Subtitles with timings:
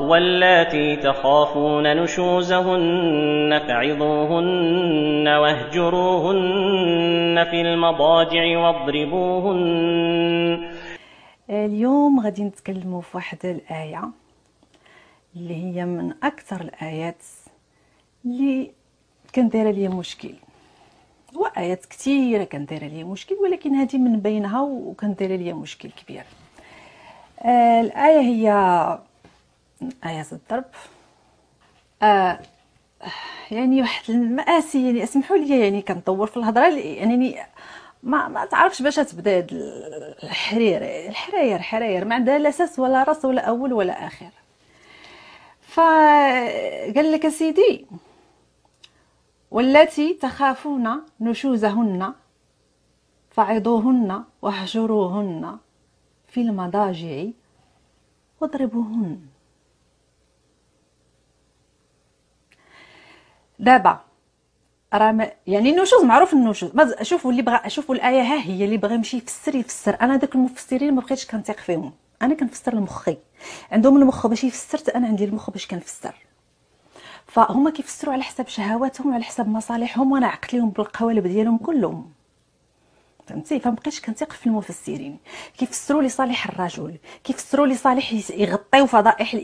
[0.00, 6.64] واللاتي تخافون نشوزهن فعظوهن واهجروهن
[7.50, 9.62] في المضاجع واضربوهن
[11.50, 14.02] اليوم غادي نتكلموا في واحد الآية
[15.36, 17.22] اللي هي من أكثر الآيات
[18.24, 18.70] اللي
[19.32, 20.34] كان دايره ليا مشكل.
[21.34, 26.24] وآيات كثيرة كان دايره ليا مشكل ولكن هذه من بينها وكان دايره ليا مشكل كبير.
[27.44, 28.48] آه الآية هي
[30.06, 30.64] آية الضرب.
[32.02, 32.38] آه
[33.50, 37.36] يعني واحد المآسي يعني اسمحوا لي يعني كنطور في الهضرة يعني
[38.02, 39.48] ما ما تعرفش باش تبدا هاد
[40.22, 40.82] الحرير.
[41.08, 44.30] الحراير حراير ما عندها لا أساس ولا راس ولا أول ولا آخر.
[45.60, 47.86] فقال لك سيدي
[49.50, 52.14] والتي تخافون نشوزهن
[53.30, 55.58] فعظوهن واهجروهن
[56.28, 57.24] في المضاجع
[58.40, 59.20] واضربوهن.
[63.58, 64.00] دابا
[64.94, 66.70] راه يعني النشوز معروف النشوز
[67.02, 69.96] شوفوا اللي بغى شوفوا الآية ها هي اللي بغى يمشي يفسر يفسر.
[70.00, 71.92] أنا داك المفسرين ما بقيتش كنثيق فيهم.
[72.22, 73.16] أنا كنفسر لمخي.
[73.72, 76.14] عندهم المخ باش يفسر أنا عندي المخ باش كنفسر.
[77.26, 82.12] فهما كيفسروا على حساب شهواتهم وعلى حساب مصالحهم وأنا عقليهم بالقوالب ديالهم كلهم.
[83.26, 85.18] فهمتي؟ فمبقيتش كنثيق في المفسرين
[85.58, 86.96] كيفسروا لصالح الرجل.
[87.24, 89.34] كيفسروا لصالح يغطيو فضائح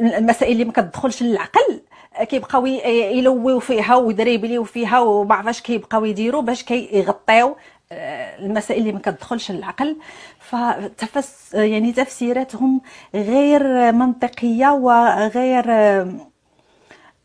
[0.00, 1.80] المسائل اللي ما كتدخلش للعقل.
[2.22, 7.56] كيبقاو يلويو فيها ويدريبليو فيها وما عرفاش كيبقاو يديروا باش كيغطيو
[7.92, 9.96] آه، المسائل اللي ما كتدخلش للعقل.
[10.38, 12.80] فتفس- يعني تفسيراتهم
[13.14, 15.64] غير منطقية وغير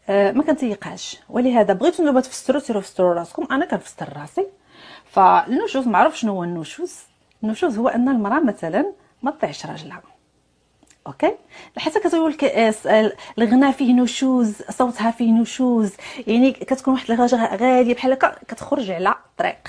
[0.09, 4.47] ما كنتيقاش ولهذا بغيتو نتوما تفسروا سيروا فسروا راسكم أنا كنفسر راسي.
[5.11, 6.95] فالنشوز معروف شنو هو النشوز
[7.43, 10.01] النشوز هو أن المرأة مثلا ما تطيعش راجلها
[11.07, 11.35] okay؟
[11.77, 15.93] حتى كتقول لك آه، الغناء فيه نشوز صوتها فيه نشوز
[16.27, 19.67] يعني كتكون واحد الغاجه غالية بحال هكا كتخرج على الطريق.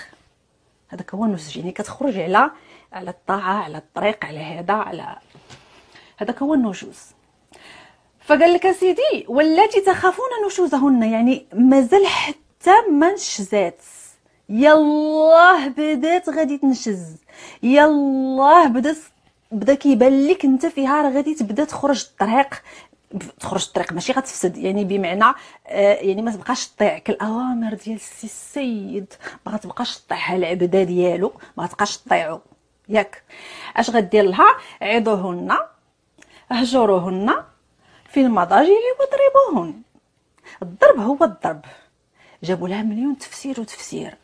[0.88, 2.50] هذاك هو النشوز يعني كتخرج على
[2.93, 5.16] على الطاعة على الطريق على هذا على
[6.16, 7.17] هذاك هو النشوز
[8.28, 13.81] فقال لك سيدي والتي تخافون نشوزهن يعني مازال حتى ما نشزات
[14.49, 17.16] يلاه بدات غادي تنشز.
[17.62, 18.97] يلاه بدات
[19.53, 22.62] بدا كيبان لك انت فيها راه غادي تبدا تخرج الطريق.
[23.41, 25.34] تخرج الطريق ماشي غتفسد يعني بمعنى
[25.66, 29.15] آه يعني ما تبقاش تطيعك الأوامر ديال السي السيد.
[29.47, 32.41] ما غتبقاش تطيعها العبده ديالو ما غتبقاش تطيعو
[32.89, 33.22] ياك.
[33.77, 35.56] اش غدير لها؟ عظوهن
[36.53, 37.34] اهجروهن
[38.08, 39.82] في المضاجع وضربوهن
[40.62, 41.64] الضرب هو الضرب.
[42.42, 44.14] جابوا لها مليون تفسير وتفسير.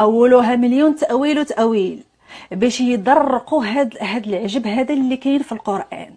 [0.00, 2.04] اولوها مليون تأويل وتأويل.
[2.50, 6.14] باش يضرقوا هاد هاد العجب هذا اللي كاين في القرآن.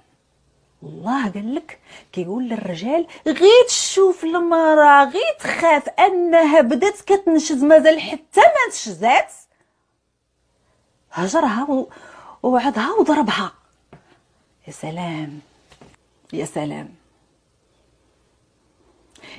[0.83, 1.79] الله قال لك
[2.11, 9.33] كيقول للرجال غير تشوف المرأة غير تخاف أنها بدات كتنشز مازال حتى ما نشزات
[11.11, 11.87] هجرها
[12.43, 13.51] ووعدها وضربها.
[14.67, 15.39] يا سلام.
[16.33, 17.00] يا سلام.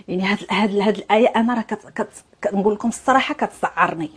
[0.08, 2.06] يعني هاد هاد هاد الآية أنا راه
[2.44, 4.10] كنقول لكم الصراحة كتسعرني.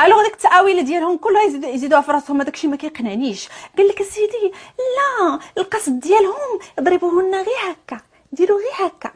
[0.00, 3.48] ألوغ ديك التأويل ديالهم كلها يزيدوها في راسهم هذاك الشيء ما كيقنعنيش.
[3.78, 8.00] قال لك سيدي لا القصد ديالهم ضربوهن غير هكا
[8.32, 9.12] ديروا غير هكا.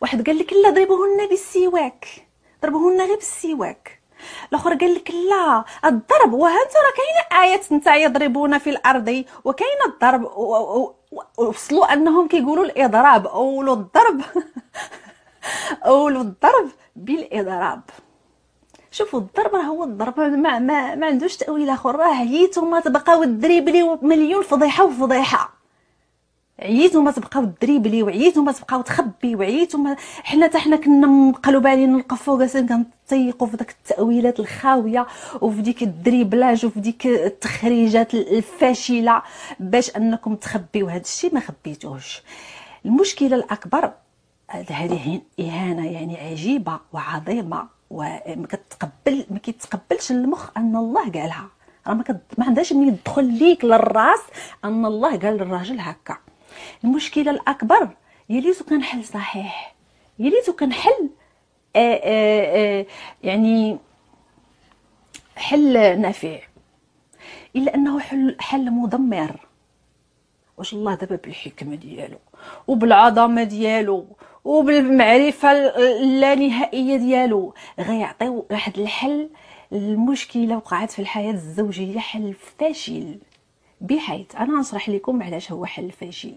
[0.00, 2.26] واحد قال لك لا ضربوهن بالسواك
[2.62, 4.04] ضربوهن غير بالسواك.
[4.52, 9.78] الأخر قال لك لا الضرب وها انت راه كاينة ايات نتا يضربون في الأرض وكاين
[9.86, 10.24] الضرب
[11.38, 13.26] وصلوا أنهم كيقولوا الإضراب.
[13.26, 14.20] اولوا الضرب.
[15.86, 17.80] اولوا الضرب بالإضراب.
[18.90, 20.20] شوفوا الضرب راه هو الضرب.
[20.20, 21.96] ما, ما, ما عندوش تأويل آخر.
[21.96, 25.53] راه عييتوا ما تبقاو دريبلي مليون فضيحة وفضيحة.
[26.58, 31.66] عييتوا ما تبقاو dribbler وعييتوا ما تبقاو تخبي وعييتوا ما حنا حتى حنا كنا مقلوب
[31.66, 35.06] علينا نلقفوا جالسين كنتيقوا في داك التأويلات الخاوية
[35.40, 39.22] وفي ديك ال dribblage وفي ديك التخريجات الفاشلة
[39.60, 40.88] باش أنكم تخبيو.
[40.88, 42.22] هذا الشيء ما خبيتوش.
[42.84, 43.92] المشكلة الأكبر
[44.50, 51.48] هذه إهانة يعني عجيبة وعظيمة وما كتقبل ما كيتقبلش المخ أن الله قالها.
[51.86, 51.94] راه
[52.38, 54.20] ما عندهاش من يدخل ليك للراس
[54.64, 56.16] أن الله قال للراجل هكا.
[56.84, 57.88] المشكلة الأكبر
[58.28, 59.74] يا ريتو كان حل صحيح
[60.18, 61.10] يا ريتو كان حل
[61.76, 62.86] آآ آآ
[63.22, 63.78] يعني
[65.36, 66.38] حل نافع.
[67.56, 69.46] إلا أنه حل حل مدمر
[70.58, 72.18] واش الله دابا بالحكمة ديالو؟
[72.66, 74.06] وبالعظمة ديالو
[74.44, 77.54] وبالمعرفة اللانهائية ديالو.
[77.80, 79.30] غيعطيو واحد الحل.
[79.72, 83.18] المشكلة وقعت في الحياة الزوجية حل فاشل.
[83.84, 86.36] بحيث أنا نشرح لكم علاش هو حل فاشل.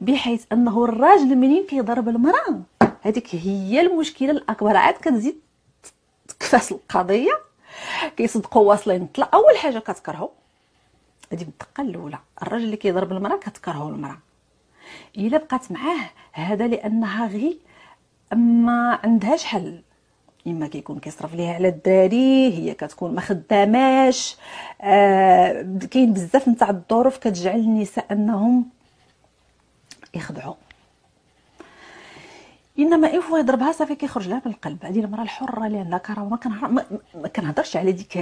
[0.00, 2.60] بحيث أنه الراجل منين كيضرب المرأة.
[3.02, 4.76] هذيك هي المشكلة الأكبر.
[4.76, 5.40] عاد كتزيد
[6.28, 7.40] تكفاس القضية
[8.16, 9.28] كيصدقوا واصلين طلع.
[9.34, 10.30] أول حاجة كتكرهو.
[11.32, 12.18] هذه الدقه الأولى.
[12.42, 14.18] الراجل اللي كيضرب المرأة كتكرهو المرأة.
[15.16, 17.58] إلا بقات معاه هذا لأنها غي
[18.32, 19.82] ما عندهاش حل.
[20.48, 24.36] إما كيكون كيصرف ليها على الدراري هي كتكون ما خداماش.
[24.80, 28.66] آه كاين بزاف نتاع الظروف كتجعل النساء أنهم
[30.14, 30.54] يخضعوا
[32.78, 34.84] إنما une fois يضربها صافي كيخرج لها من القلب.
[34.84, 36.84] هذه المرأة الحرة اللي عندها كرامه ما,
[37.14, 38.18] ما كنهضرش على ديك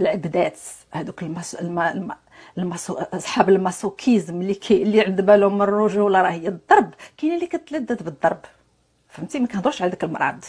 [0.00, 0.58] العبدات
[0.92, 1.54] هذوك المس...
[1.54, 1.78] الم...
[1.78, 2.12] الم...
[2.58, 2.94] المسو...
[2.94, 4.82] اصحاب ال masochisme اللي كي...
[4.82, 6.94] اللي عند بالهم الرجولة راه هي الضرب.
[7.16, 8.40] كاين اللي كتلذذ بالضرب.
[9.08, 10.44] فهمتي؟ ما كنهضرش على داك المرض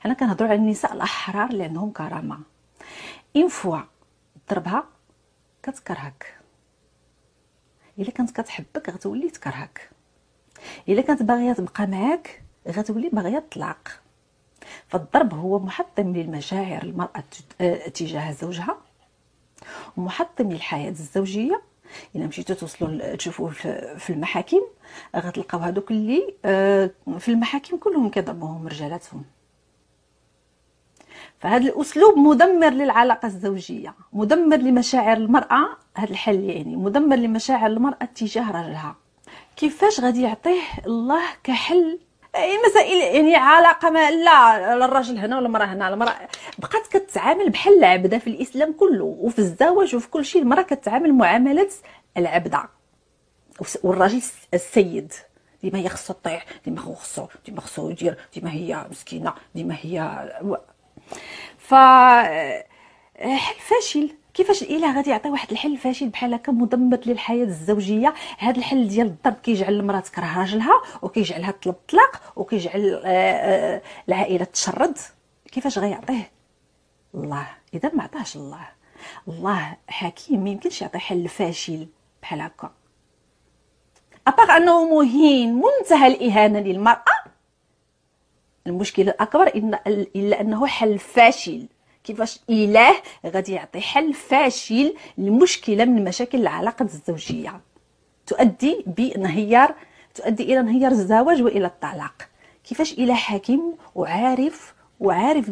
[0.00, 2.38] حنا كنهضروا على النساء الأحرار اللي عندهم كرامة.
[3.36, 3.78] اين فوا
[4.50, 4.84] ضربها
[5.62, 6.34] كتكرهك.
[7.98, 9.90] إلا كانت كتحبك غتولي تكرهك.
[10.88, 13.88] إلا كانت باغية تبقى معاك غتولي باغية تطلق.
[14.88, 17.24] فالضرب هو محطم للمشاعر المرأة
[17.94, 18.76] تجاه زوجها
[19.96, 21.62] ومحطم للحياة الزوجية.
[22.16, 23.50] إلا مشيتو توصلوا تشوفوا
[23.98, 24.60] في المحاكم
[25.16, 29.24] غتلقاو هذوك اللي آه، في المحاكم كلهم كيضربوهم رجالاتهم.
[31.40, 38.50] فهذا الأسلوب مدمر للعلاقة الزوجية مدمر لمشاعر المرأة هذا الحل يعني مدمر لمشاعر المرأة تجاه
[38.50, 38.96] رجلها.
[39.56, 41.98] كيفاش غادي يعطيه الله كحل؟
[42.36, 46.16] اي مسائل يعني علاقة ما لا الراجل هنا ولا المرأة هنا المرأة
[46.58, 51.68] بقات كتعامل بحال العبده في الإسلام كله وفي الزواج وفي كل شيء المرأة كتعامل معاملة
[52.16, 52.68] العبدة.
[53.82, 54.22] والراجل
[54.54, 55.12] السيد
[55.62, 60.28] ديما هي تطيح ديما هو خصو ديما خصو يدير ديما هي مسكينة ديما هي
[61.58, 61.74] ف
[63.18, 64.10] حل فاشل.
[64.34, 69.06] كيفاش الاله غادي يعطي واحد الحل فاشل بحال هكا مدمر للحياة الزوجية؟ هذا الحل ديال
[69.06, 74.98] الضرب كيجعل المرأة تكره راجلها وكيجعلها تطلب الطلاق وكيجعل آه، آه، العائلة تشرد.
[75.52, 76.30] كيفاش غيعطيه؟
[77.14, 77.46] الله.
[77.74, 78.68] إذا ما عطاش الله.
[79.28, 80.44] الله حكيم.
[80.44, 81.88] ما يمكنش يعطي حل فاشل
[82.22, 82.72] بحال هكا.
[84.26, 87.17] ابار أنه مهين منتهى الإهانة للمرأة
[88.68, 91.66] المشكل الاكبر إن إلا أنه حل فاشل.
[92.04, 92.94] كيفاش؟ إله
[93.26, 97.60] غادي يعطي حل فاشل لمشكلة من مشاكل العلاقة الزوجية.
[98.26, 99.74] تؤدي بانهيار
[100.14, 102.28] تؤدي إلى انهيار الزواج وإلى الطلاق.
[102.64, 105.50] كيفاش؟ اله حكيم وعارف وعارف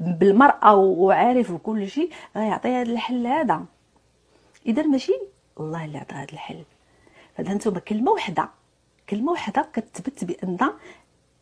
[0.00, 3.64] بالمرأة وعارف بكل شيء غيعطي هذا الحل هذا.
[4.66, 5.12] إذا ماشي؟
[5.60, 6.64] الله اللي عطى هذا الحل.
[7.36, 8.48] فهذا أنتم كلمة واحدة
[9.10, 10.56] كلمة واحدة كتثبت بأن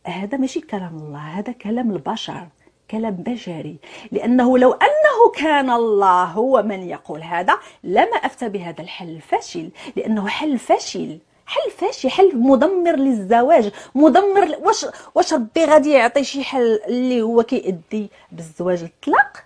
[0.09, 2.47] هذا ماشي كلام الله هذا كلام البشر
[2.91, 3.77] كلام بشري.
[4.11, 9.69] لأنه لو أنه كان الله هو من يقول هذا لما أفتى بهذا الحل الفاشل.
[9.95, 13.71] لأنه حل فاشل حل فاشل حل مدمر للزواج.
[13.95, 19.43] مدمر واش واش ربي غادي يعطي شي حل اللي هو كيأدي بالزواج الطلاق؟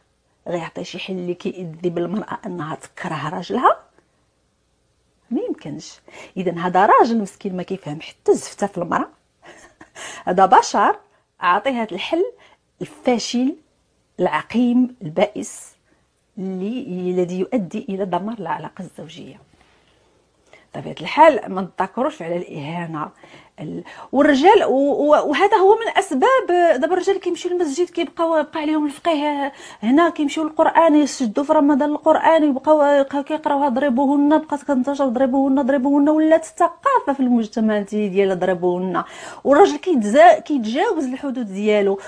[0.48, 3.80] غيعطي شي حل اللي كيأدي بالمرأة أنها تكره راجلها؟
[5.32, 6.00] ما يمكنش.
[6.38, 9.21] اذا هذا راجل مسكين ما كيفهم حتى زفته في المرأة.
[10.26, 10.96] هذا بشر
[11.44, 12.26] اعطيه هذا الحل
[12.82, 13.56] الفاشل
[14.20, 15.76] العقيم البائس
[16.38, 19.51] الذي يؤدي إلى دمار العلاقه الزوجية.
[20.76, 23.10] بطبيعة الحال ما نتذكروش على الإهانة.
[24.12, 26.48] والرجال وهذا هو من أسباب
[26.82, 29.54] دابا الرجال كيمشيو للمسجد كيبقاو يبقى عليهم الفقيه.
[29.84, 36.46] هنا كيمشيو للقرآن يسجدوا في رمضان القرآن يبقاو كيقراوها ضربوهن بقات كتنتشر ضربوهن ضربوهن ولات
[36.46, 39.04] الثقافة في المجتمع ديال ضربوهن.
[39.44, 39.78] والراجل
[40.46, 42.00] كيتجاوز الحدود ديالو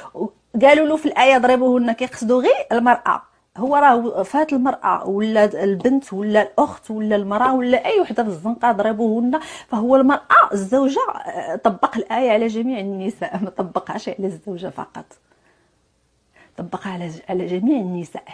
[0.62, 3.33] قالوا له في الآية ضربوهن كيقصدوا غير المرأة.
[3.58, 8.72] هو راه فات المرأة ولا البنت ولا الأخت ولا المرأة ولا أي وحدة في الزنقة
[8.72, 15.06] ضربوهن فهو المرأة الزوجة آه، طبق الآية على جميع النساء ما طبقهاش على الزوجة فقط.
[16.58, 18.26] طبقها على جميع النساء.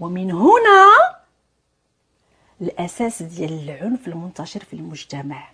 [0.00, 0.86] ومن هنا
[2.60, 5.48] الأساس ديال العنف المنتشر في المجتمع.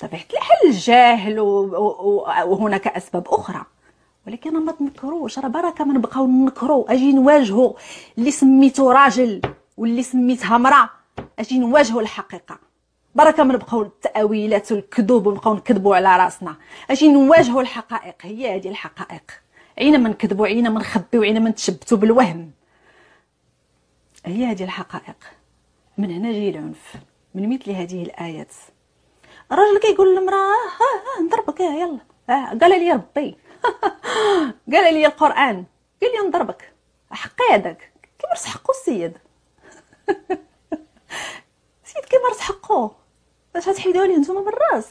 [0.00, 3.64] طبيعة الحال الجاهل وهناك أسباب أخرى.
[4.26, 7.76] ولكن ما تنكروش راه بركة ما نبقاو نكرو أجي نواجهو
[8.18, 9.40] اللي سميتو راجل
[9.76, 10.90] واللي سميتها مراه
[11.38, 12.58] أجي نواجهو الحقيقة.
[13.14, 16.56] بركة ما نبقاو التأويلات والكذوب ونبقاو نكذبوا على راسنا.
[16.90, 19.22] أجي نواجهو الحقائق هي هذه الحقائق.
[19.78, 22.50] عينا ما نكذبوا عينا ما نخبيو عينا ما نتشبتوا بالوهم.
[24.26, 25.16] هي هذه الحقائق.
[25.98, 26.94] من هنا جاي العنف.
[27.34, 28.52] من مثل هذه الآيات.
[29.52, 31.98] الراجل كيقول للمرأة ها ها نضربك يلا.
[32.30, 33.36] آه قال لي ربي.
[34.72, 35.64] قال لي القرآن.
[36.02, 36.72] قال لي نضربك
[37.10, 39.18] حقي هذاك كيمارس حقو السيد؟
[41.84, 42.90] السيد كيمارس حقو؟
[43.54, 44.88] باش غتحيدوها ليه نتوما من الراس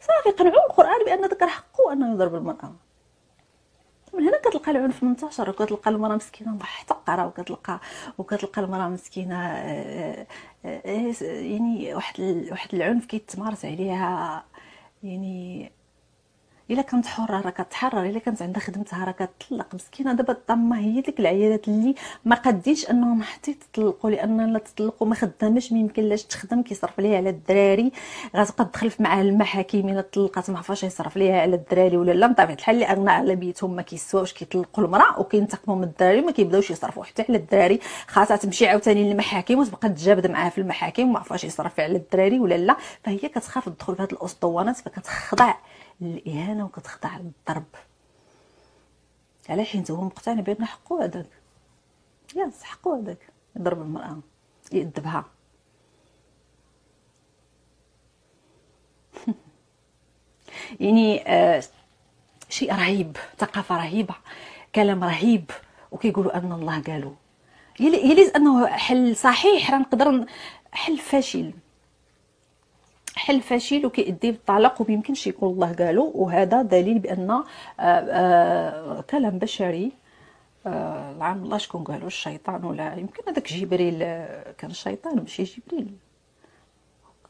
[0.00, 2.72] صافي قنعوا القرآن بأن ذكر حقه أنه يضرب المرأة.
[4.14, 7.80] من هنا كتلقى العنف منتشر وكتلقى المرأة مسكينة محتقره وكتلقى
[8.18, 10.26] وكتلقى المرأة مسكينة آه،
[10.64, 12.20] آه، آه، يعني واحد
[12.50, 14.44] واحد العنف كيتمارس عليها
[15.02, 15.72] يعني
[16.70, 20.12] إلا كانت حرة راه كتحرر إلا كانت عندها خدمتها راه كتطلق مسكينة.
[20.12, 21.94] دابا الطامه هي ديك العيالات اللي
[22.24, 27.00] ما قديش أنهم حتى يتطلقوا لأن لا تطلقوا ما خدامش ما يمكن لاش تخدم كيصرف
[27.00, 27.92] ليها على الدراري.
[28.36, 32.26] غتبقى تدخل معاه المحاكم إلا طلقات ما عرفاش يصرف ليها على الدراري ولا لا.
[32.26, 36.70] بطبيعة الحال اللي اغنى على بيتهم ما كيسواوش كيطلقوا المرأة وكينتقموا من الدراري ما كيبداوش
[36.70, 37.80] يصرفوا حتى على الدراري.
[38.08, 42.54] خاصها تمشي عاوتاني للمحاكم وتبقى تجابد معاه في المحاكم وما عرفاش يصرف على الدراري ولا
[42.54, 42.76] لا.
[43.04, 45.54] فهي كتخاف تدخل في هذه الأسطوانات فكتخضع
[46.00, 47.64] للإهانة وكتخضع للضرب.
[49.48, 51.26] على حين هو مقتنع بأن حقه هذاك؟
[52.36, 53.28] ياس حقه هذاك.
[53.56, 54.18] يضرب المرأة
[54.72, 55.24] يأدبها.
[60.80, 61.62] يعني آه
[62.48, 64.14] شيء رهيب ثقافة رهيبة
[64.74, 65.50] كلام رهيب
[65.90, 67.14] وكيقولوا أن الله قالوا.
[67.80, 70.26] يلي أنه حل صحيح راه نقدر
[70.72, 71.52] حل فاشل.
[73.16, 77.44] حل فاشل وكيؤدي بالطلاق وما يمكنش يكون الله قالوا وهذا دليل بأن آآ
[77.80, 79.92] آه، آآ آه، كلام بشري
[80.66, 83.98] آه، لعن الله شكون قالوا الشيطان ولا يمكن هذاك جبريل
[84.58, 85.92] كان الشيطان ماشي جبريل.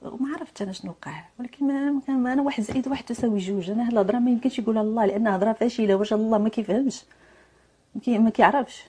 [0.03, 3.71] وما عرفت أنا شنو وقع ولكن ما كان أنا واحد زائد واحد تساوي جوج.
[3.71, 5.95] أنا الهضرة ما يمكنش يقولها الله لأن هضرة فاشلة.
[5.95, 7.05] واش الله ما كيفهمش؟
[8.07, 8.85] ما كيعرفش.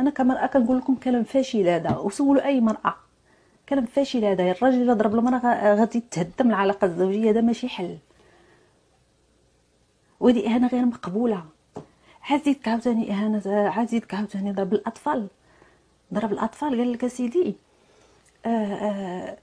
[0.00, 1.96] أنا كمرأة كنقول لكم كلام فاشل هذا.
[1.96, 3.03] وسولوا أي مرأة.
[3.68, 4.50] كلام فاشل هذا.
[4.50, 7.98] الراجل ضرب المراه غادي تهدم العلاقة الزوجية هذا ماشي حل.
[10.20, 11.44] ودي إهانة غير مقبولة.
[12.44, 15.28] زيد عاوتاني إهانة عاد زيد عاوتاني ضرب الأطفال.
[16.14, 17.54] ضرب الأطفال قال لك أسيدي.
[18.46, 19.38] آه آه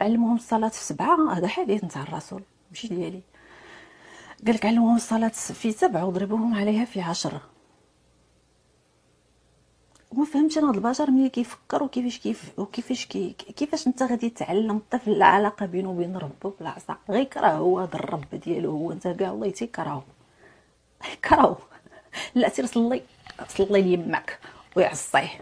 [0.00, 1.38] علموهم الصلاة في سبعة.
[1.38, 3.20] هذا حديث نتاع الرسول ماشي ديالي
[4.46, 7.49] قال لك علموهم الصلاة في سبعة وضربوهم عليها في عشرة.
[10.10, 14.76] وما فهمتش أنا هاد البشر ملي كيفكر وكيفاش كيف وكيفاش كي كيفاش أنت غادي تعلم
[14.76, 18.92] الطفل العلاقة بينه وبين ربه بالعصا غيكره هو هذا الرب ديالو هو.
[18.92, 20.02] أنت كاع الله تيكرهو
[21.12, 21.56] يكرهو
[22.34, 23.02] لا سير صلي
[23.48, 24.38] صلي ليماك
[24.76, 25.40] ويعصيه.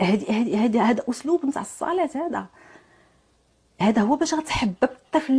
[0.00, 2.46] هادي هادي هذا هذا أسلوب نتاع الصلاة هذا.
[3.80, 5.32] هذا هو باش غتحبب الطفل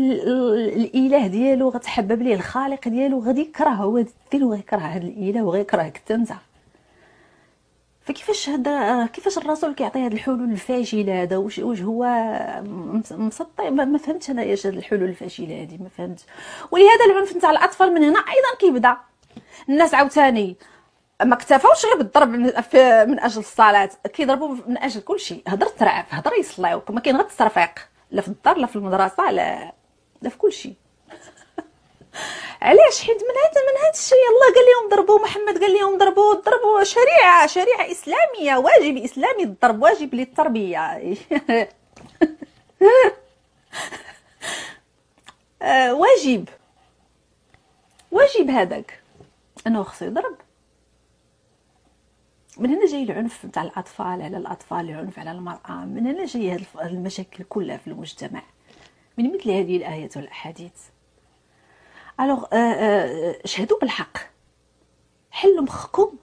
[0.77, 6.15] الإله ديالو غتحبب ليه الخالق ديالو غادي يكره هو ديالو غيكره هذا الإله وغيكرهك حتى
[6.15, 6.33] أنت؟
[8.03, 12.05] فكيفاش هذا كيفاش الرسول كيعطي هاد الحلول الفاشله هذا؟ واش واش هو
[13.11, 16.23] مسطي؟ ما فهمتش أنا إيش هاد الحلول الفاشله هذه ما فهمتش.
[16.71, 18.97] ولهذا العنف نتاع الأطفال من هنا أيضا كيبدأ.
[19.69, 20.57] الناس عاوتاني
[21.23, 22.29] ما اكتفاوش غير بالضرب
[23.09, 23.89] من أجل الصلاة.
[24.13, 25.43] كيضربوا من أجل كل شيء.
[25.47, 27.71] هضر ترعف هضر يصليو ما كاين غير التصرفيق.
[28.11, 29.73] لا في الدار لا في المدرسة لا
[30.21, 30.73] لا في كل شيء.
[32.61, 36.33] علاش حيت من هذا من هذا الشيء الله قال لهم ضربوا محمد قال لهم ضربوا
[36.33, 40.79] ضربوا شريعة شريعة إسلامية واجب إسلامي الضرب واجب للتربية.
[45.61, 46.49] آه، واجب.
[48.11, 49.03] واجب هذاك.
[49.67, 50.35] انه خصو يضرب.
[52.57, 55.85] من هنا جاي العنف نتاع الأطفال على الأطفال العنف على المرأة.
[55.85, 58.43] من هنا جاي هذه المشاكل كلها في المجتمع.
[59.17, 60.73] من مثل هذه الآيات والأحاديث.
[62.19, 64.17] الوغ euh, euh, شهدوا بالحق.
[65.31, 66.17] حلوا مخكم.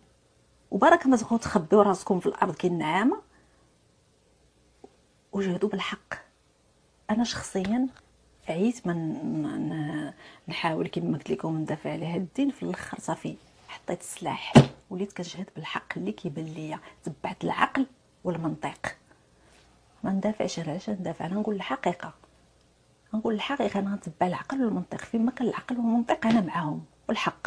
[0.71, 3.17] وبركه ما تبقاو تخبيو راسكم في الأرض كالنعامه
[5.33, 6.15] وجهدوا بالحق.
[7.11, 7.89] أنا شخصيا
[8.49, 10.13] عييت من
[10.49, 13.37] نحاول كما قلت لكم ندافع على هذا الدين في الآخر صافي
[13.69, 14.53] حطيت السلاح.
[14.91, 16.79] وليت كنشهد بالحق اللي كيبان ليا.
[17.05, 17.87] تبعت العقل
[18.25, 18.97] والمنطق.
[20.05, 22.13] ما ندافعش علاش؟ ندافع أنا نقول الحقيقة.
[23.15, 27.47] نقول الحقيقة أنا غنتبع العقل والمنطق فيما كان العقل والمنطق أنا معاهم والحق.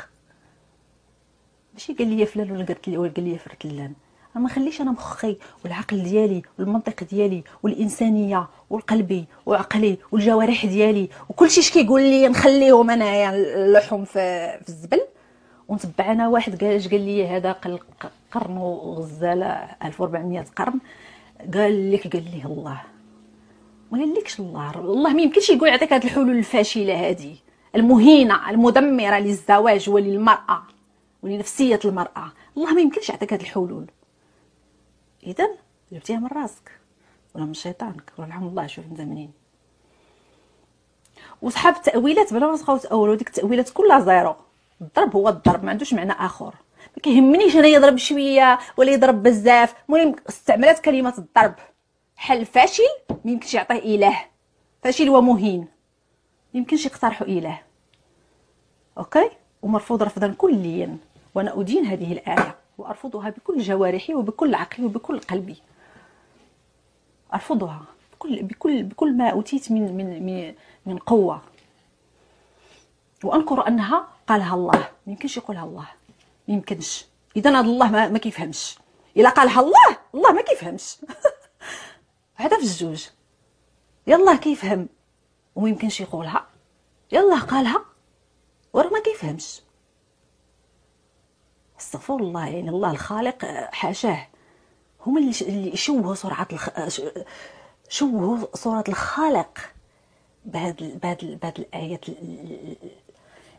[1.74, 3.94] ماشي قال لي فلان ولا قالت لي ولا قال لي فرتلان
[4.36, 11.64] ما خليش أنا مخي والعقل ديالي والمنطق ديالي والإنسانية والقلبي وعقلي والجوارح ديالي وكل شيء
[11.74, 15.02] كيقول لي نخليهم أنايا اللحوم في, في الزبل.
[15.68, 17.52] ونتبع أنا واحد قال قال لي؟ هذا
[18.32, 19.46] قرن وغزاله
[19.84, 20.80] 1400 قرن.
[21.54, 22.82] قال لك قال لي الله.
[24.00, 27.36] قالكش الله الله ما يمكنش يقول يعطيك هذه الحلول الفاشلة هذه
[27.76, 30.64] المهينة المدمرة للزواج وللمرأة
[31.24, 32.32] ولنفسية المرأة.
[32.58, 33.86] الله ما يمكنش يعطيك هذه الحلول.
[35.24, 35.50] اذا
[35.92, 36.72] جبتيها من راسك.
[37.36, 38.14] ولا من شيطانك.
[38.18, 39.30] ولا الحمد الله شوف انت
[41.42, 44.36] وصحاب التاويلات بلا ما تبقاو تاولوا ديك التأويلات كلها زيرو.
[44.82, 46.56] الضرب هو الضرب ما عندوش معنى آخر.
[46.96, 49.74] ما كيهمنيش أنا يضرب شوية ولا يضرب بزاف.
[49.90, 51.56] المهم استعملت كلمة الضرب.
[52.22, 52.84] حل فاشل؟
[53.26, 54.26] ميمكنش يعطيه إله.
[54.84, 55.68] فاشل ومهين.
[56.54, 57.62] يمكنش يقترحوا إله.
[58.98, 59.30] أوكي؟
[59.62, 60.98] ومرفوض رفضا كليا.
[61.36, 62.56] وأنا أدين هذه الآية.
[62.78, 65.56] وأرفضها بكل جوارحي وبكل عقلي وبكل قلبي.
[67.34, 67.82] أرفضها
[68.14, 70.54] بكل بكل بكل ما أوتيت من من,
[70.86, 71.42] من قوة.
[73.24, 74.80] وأنكر أنها قالها الله.
[74.80, 75.88] ما يمكنش يقولها الله.
[76.48, 77.06] ما يمكنش.
[77.36, 78.78] اذا هذا الله ما, ما كيفهمش.
[79.18, 80.98] إلا قالها الله الله ما كيفهمش.
[82.42, 83.08] هذا في الزوج.
[84.08, 84.90] يلا كيفهم
[85.56, 86.48] وما يمكنش يقولها.
[87.12, 87.86] يلا قالها.
[88.74, 89.62] وراه ما كيفهمش
[91.80, 94.28] استغفر الله يعني الله الخالق حاشاه.
[95.06, 96.70] هما اللي اللي شوهوا سرعة الخ...
[97.90, 99.60] شوهوا صوره الخالق.
[100.46, 102.06] بهاد بهاد بهاد الآيات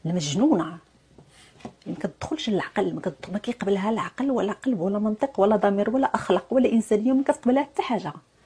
[0.07, 0.79] المجنونة.
[1.87, 2.95] ما كتدخلش للعقل
[3.29, 7.63] ما, كيقبلها العقل ولا قلب ولا منطق ولا ضمير ولا أخلاق ولا إنسانية ما كتقبلها
[7.63, 8.13] حتى حاجة.